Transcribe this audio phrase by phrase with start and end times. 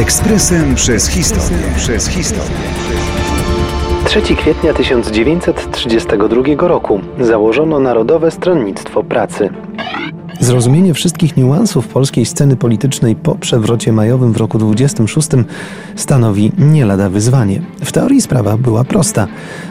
[0.00, 1.58] Ekspresem przez historię.
[1.76, 2.56] Przez historię.
[4.04, 9.50] 3 kwietnia 1932 roku założono Narodowe Stronnictwo Pracy.
[10.40, 15.28] Zrozumienie wszystkich niuansów polskiej sceny politycznej po przewrocie majowym w roku 26
[15.96, 17.62] stanowi nie lada wyzwanie.
[17.84, 19.26] W teorii sprawa była prosta.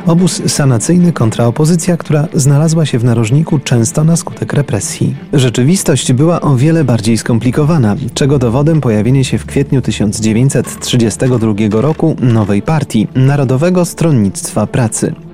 [0.06, 5.16] Obóz sanacyjny kontra opozycja, która znalazła się w narożniku często na skutek represji.
[5.34, 12.62] Rzeczywistość była o wiele bardziej skomplikowana, czego dowodem pojawienie się w kwietniu 1932 roku nowej
[12.62, 15.25] partii Narodowego Stronnictwa Pracy.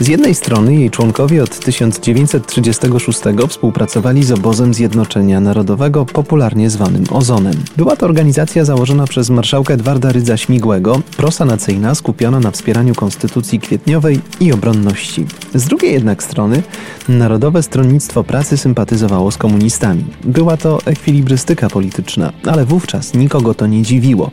[0.00, 7.54] Z jednej strony jej członkowie od 1936 współpracowali z obozem Zjednoczenia Narodowego, popularnie zwanym Ozonem.
[7.76, 14.20] Była to organizacja założona przez marszałka Edwarda Rydza Śmigłego, prosanacyjna, skupiona na wspieraniu konstytucji kwietniowej
[14.40, 15.26] i obronności.
[15.54, 16.62] Z drugiej jednak strony
[17.08, 20.04] Narodowe Stronnictwo Pracy sympatyzowało z komunistami.
[20.24, 24.30] Była to ekwilibrystyka polityczna, ale wówczas nikogo to nie dziwiło.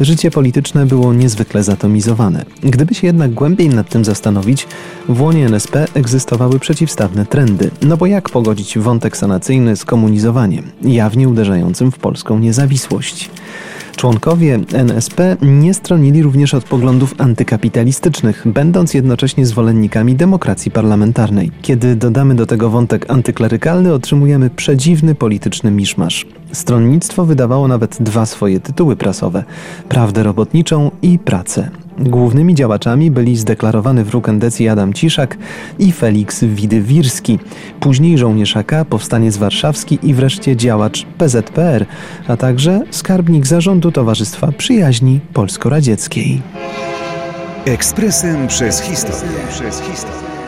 [0.00, 2.44] Życie polityczne było niezwykle zatomizowane.
[2.62, 4.66] Gdyby się jednak głębiej nad tym zastanowić,
[5.14, 11.28] w łonie NSP egzystowały przeciwstawne trendy, no bo jak pogodzić wątek sanacyjny z komunizowaniem, jawnie
[11.28, 13.30] uderzającym w polską niezawisłość?
[13.96, 21.50] Członkowie NSP nie stronili również od poglądów antykapitalistycznych, będąc jednocześnie zwolennikami demokracji parlamentarnej.
[21.62, 26.26] Kiedy dodamy do tego wątek antyklerykalny, otrzymujemy przedziwny polityczny miszmasz.
[26.52, 29.44] Stronnictwo wydawało nawet dwa swoje tytuły prasowe:
[29.88, 31.70] Prawdę robotniczą i Pracę.
[32.00, 35.38] Głównymi działaczami byli zdeklarowany wróg endecji Adam Ciszak
[35.78, 37.38] i Felix Widywirski,
[37.80, 41.86] później żołnierz AK, powstaniec warszawski i wreszcie działacz PZPR,
[42.28, 46.42] a także skarbnik zarządu Towarzystwa Przyjaźni Polsko-Radzieckiej.
[47.64, 49.38] Ekspresem przez historię.
[49.50, 50.39] Przez historię.